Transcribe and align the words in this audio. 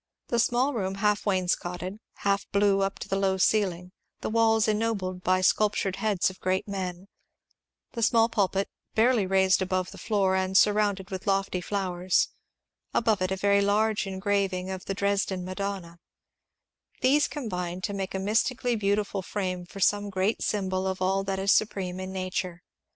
The 0.29 0.39
small 0.39 0.73
room 0.73 0.95
half 0.95 1.25
wainscotted, 1.27 1.99
half 2.15 2.47
blue 2.51 2.81
up 2.81 2.97
to 2.97 3.07
the 3.07 3.15
low 3.17 3.37
ceiling; 3.37 3.91
the 4.21 4.31
walls 4.31 4.67
ennobled 4.67 5.21
by 5.21 5.41
sculptured 5.41 5.97
heads 5.97 6.31
of 6.31 6.39
great 6.39 6.67
men; 6.67 7.07
the 7.91 8.01
small 8.01 8.27
pulpit 8.27 8.67
barely 8.95 9.27
raised 9.27 9.61
above 9.61 9.91
the 9.91 9.99
floor 9.99 10.35
and 10.35 10.57
surrounded 10.57 11.11
with 11.11 11.27
lofty 11.27 11.61
flowers,— 11.61 12.29
above 12.95 13.21
it 13.21 13.29
a 13.29 13.35
very 13.35 13.61
large 13.61 14.07
engraving 14.07 14.71
of 14.71 14.85
the 14.85 14.95
Dresden 14.95 15.45
Ma 15.45 15.53
donna: 15.53 15.99
these 17.01 17.27
combined 17.27 17.83
to 17.83 17.93
make 17.93 18.15
a 18.15 18.19
mystically 18.19 18.75
beautiful 18.75 19.21
frame 19.21 19.67
for 19.67 19.79
some 19.79 20.09
great 20.09 20.41
symbol 20.41 20.87
of 20.87 20.99
all 20.99 21.23
that 21.25 21.37
is 21.37 21.51
supreme 21.53 21.99
in 21.99 22.11
nature. 22.11 22.63